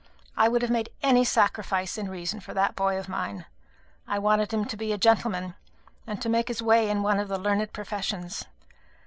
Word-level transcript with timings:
I 0.35 0.47
would 0.47 0.63
have 0.63 0.71
made 0.71 0.89
any 1.03 1.23
sacrifice 1.23 1.95
in 1.95 2.09
reason 2.09 2.39
for 2.39 2.55
that 2.55 2.75
boy 2.75 2.97
of 2.97 3.07
mine. 3.07 3.45
I 4.07 4.17
wanted 4.17 4.51
him 4.51 4.65
to 4.65 4.75
be 4.75 4.91
a 4.93 4.97
gentleman, 4.97 5.53
and 6.07 6.19
to 6.23 6.27
make 6.27 6.47
his 6.47 6.59
way 6.63 6.89
in 6.89 7.03
one 7.03 7.19
of 7.19 7.27
the 7.27 7.37
learned 7.37 7.71
professions. 7.71 8.45